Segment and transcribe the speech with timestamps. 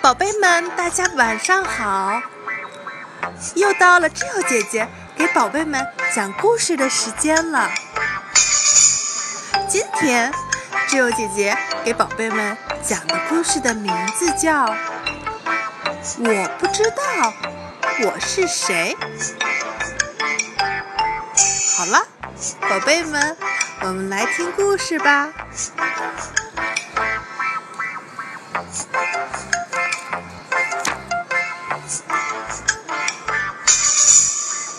[0.00, 2.20] 宝贝们，大家晚上好！
[3.54, 7.70] 又到了智友姐姐给宝贝们讲故事的时间了。
[9.68, 10.32] 今天，
[10.88, 14.66] 智友姐姐给宝贝们讲的故事的名字叫
[16.18, 17.32] 《我不知道
[18.04, 18.96] 我是谁》。
[21.76, 22.06] 好了，
[22.68, 23.36] 宝贝们，
[23.82, 25.30] 我们来听故事吧。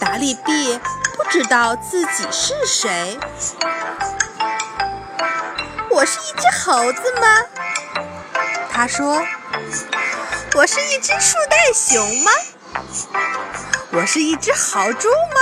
[0.00, 0.78] 达利毕
[1.16, 3.18] 不知道自己是谁。
[5.90, 7.26] 我是一只猴子吗？
[8.72, 9.22] 他说。
[10.54, 12.30] 我是一只树袋熊吗？
[13.90, 15.40] 我是一只豪猪吗？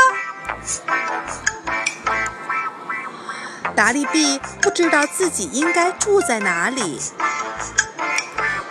[3.74, 7.00] 达利毕不知道自己应该住在哪里。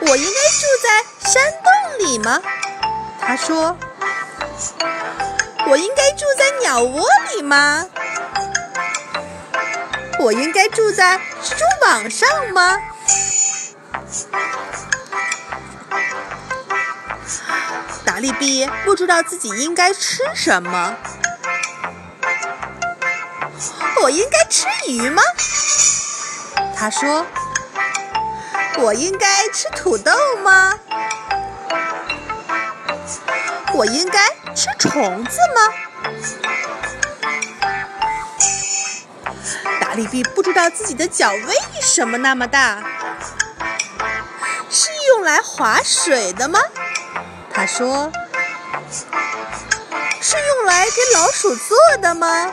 [0.02, 2.41] 我应该住在山洞里吗？
[3.21, 3.77] 他说。
[5.68, 7.85] 我应该住在鸟窝里吗？
[10.20, 12.77] 我应该住在蜘蛛网上吗？
[18.04, 20.95] 达利毕不知道自己应该吃什么。
[24.01, 25.21] 我应该吃鱼吗？
[26.76, 27.26] 他说。
[28.77, 30.12] 我应该吃土豆
[30.43, 30.73] 吗？
[33.73, 35.61] 我应该吃虫子吗？
[39.81, 42.84] 达利毕不知道自己的脚为什么那么大，
[44.70, 46.59] 是用来划水的吗？
[47.54, 48.11] 他说
[50.21, 52.51] ：“是用来给老鼠做的吗？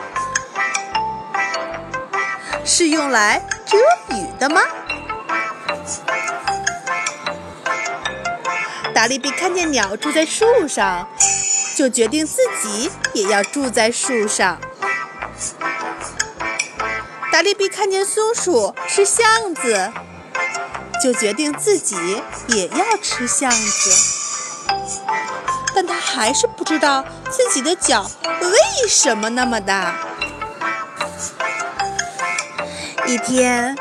[2.65, 3.77] 是用来遮
[4.15, 4.61] 雨的吗？”
[9.07, 11.07] 达利比看见鸟住在树上，
[11.77, 14.59] 就决定自己也要住在树上。
[17.31, 19.93] 达利比看见松鼠吃橡子，
[21.01, 23.91] 就决定自己也要吃橡子。
[25.73, 28.11] 但他还是不知道自己的脚
[28.41, 29.95] 为什么那么大。
[33.05, 33.73] 一天，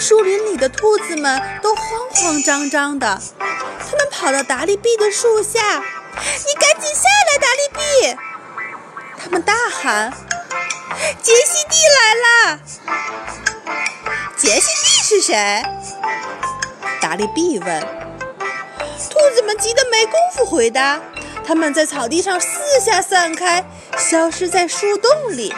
[0.00, 3.20] 树林里的兔子们都慌慌张张的。
[3.38, 8.16] 他们跑到达利毕的树下，你赶紧下来，达利毕！
[9.22, 10.12] 他们大喊
[11.22, 12.14] ：“杰西蒂来
[12.54, 12.60] 了！”
[14.38, 15.62] 杰西蒂是谁？
[17.00, 17.80] 达利毕问。
[19.10, 21.00] 兔子们急得没工夫回答，
[21.46, 23.64] 他们在草地上四下散开，
[23.98, 25.54] 消失在树洞里。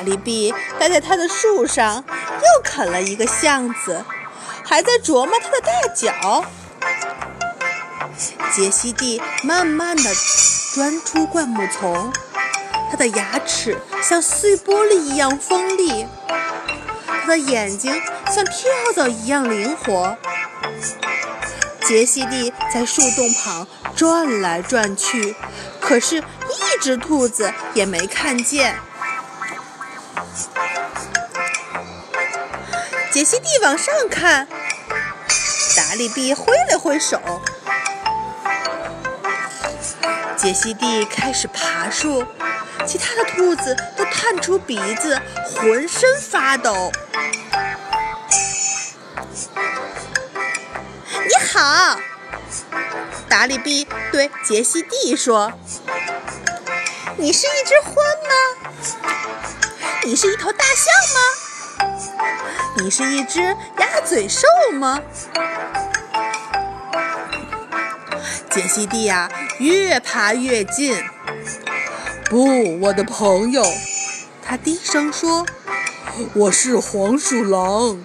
[0.00, 2.02] 达利毕待在他的树上。
[2.40, 4.02] 又啃了一个橡子，
[4.64, 6.44] 还在琢磨他的大脚。
[8.50, 10.10] 杰西蒂慢慢地
[10.72, 12.10] 钻出灌木丛，
[12.90, 16.06] 他的牙齿像碎玻璃一样锋利，
[17.06, 17.92] 他的眼睛
[18.32, 20.16] 像跳蚤一样灵活。
[21.86, 25.34] 杰西蒂在树洞旁转来转去，
[25.78, 28.76] 可是，一只兔子也没看见。
[33.10, 34.46] 杰西蒂往上看，
[35.76, 37.20] 达利毕挥了挥手。
[40.36, 42.24] 杰西蒂开始爬树，
[42.86, 46.92] 其他的兔子都探出鼻子，浑身发抖。
[51.26, 51.98] 你好，
[53.28, 55.52] 达利毕对杰西蒂说
[57.18, 58.32] ：“你是一只獾吗？
[60.04, 61.20] 你是一头大象吗？”
[62.82, 63.42] 你是一只
[63.78, 64.98] 鸭嘴兽吗？
[68.48, 70.96] 杰西蒂呀，越爬越近。
[72.30, 73.62] 不，我的朋友，
[74.42, 75.44] 他低声说
[76.34, 78.00] ：“我是黄鼠狼。”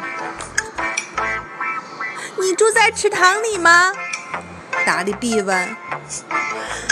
[2.37, 3.93] 你住在池塘里吗？
[4.85, 5.75] 达利毕问。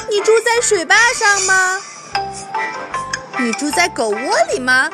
[0.10, 1.82] 你住在水坝上吗？
[3.40, 4.90] 你住在狗窝里吗？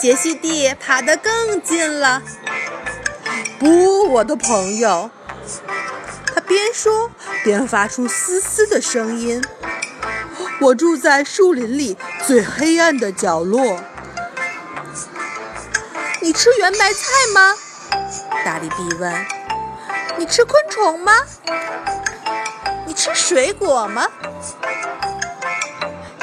[0.00, 2.22] 杰西蒂爬得更近了。
[3.58, 5.10] 不，我的朋友，
[6.32, 7.10] 他边说
[7.42, 9.42] 边发出嘶嘶的声音。
[10.60, 11.96] 我住在树林里
[12.26, 13.80] 最黑暗的角落。
[16.20, 17.54] 你吃圆白菜吗？
[18.44, 19.26] 达利比问。
[20.16, 21.12] 你吃昆虫吗？
[22.86, 24.06] 你吃水果吗？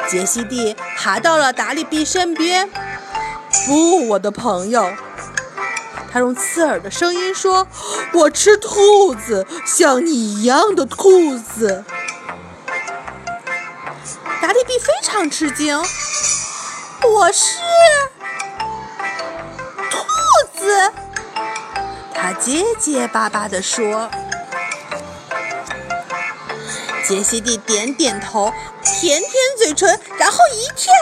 [0.08, 2.68] 杰西蒂爬到了达利比身边。
[3.66, 4.92] 不，我的朋友，
[6.12, 7.66] 他用刺耳的声音说
[8.14, 11.84] ：“我吃兔子，像你一样的兔子。”
[14.40, 15.76] 达利比非常吃惊
[17.02, 17.56] ：“我是
[19.90, 19.98] 兔
[20.56, 20.92] 子。”
[22.14, 24.08] 他结结巴巴地说。
[27.04, 28.52] 杰西蒂点点头，
[28.82, 30.92] 舔舔嘴唇，然后一跳。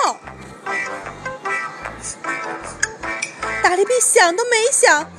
[3.74, 5.10] 达利比想都没想，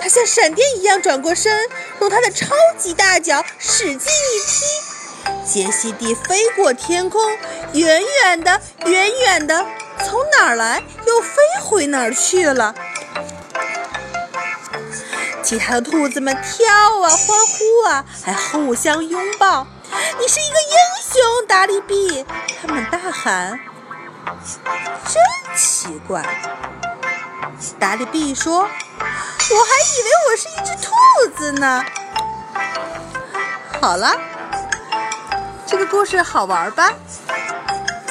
[0.00, 1.68] 他像闪电一样转过身，
[2.00, 2.46] 用他的超
[2.78, 7.20] 级大脚使劲一踢，杰西蒂飞过天空，
[7.74, 9.66] 远远的，远远的，
[9.98, 12.74] 从哪儿来又飞回哪儿去了。
[15.42, 16.72] 其他的兔子们跳
[17.02, 19.66] 啊，欢呼啊，还互相拥抱。
[20.18, 20.78] 你是一个英
[21.12, 22.24] 雄，达利比！
[22.62, 23.60] 他们大喊。
[25.04, 25.22] 真
[25.54, 26.22] 奇怪，
[27.78, 30.92] 达利比说：“我还以为我是一只兔
[31.36, 31.84] 子呢。”
[33.80, 34.18] 好了，
[35.66, 36.92] 这个故事好玩吧？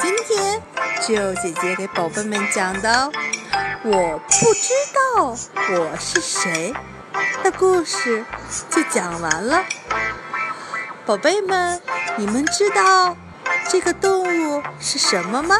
[0.00, 0.62] 今天
[1.06, 3.10] 就姐姐给宝贝们讲的
[3.84, 4.72] “我不知
[5.16, 5.36] 道
[5.70, 6.74] 我是谁”
[7.44, 8.24] 的故事
[8.70, 9.64] 就讲完了。
[11.04, 11.80] 宝贝们，
[12.16, 13.16] 你们知道
[13.68, 15.56] 这个动物是什么吗？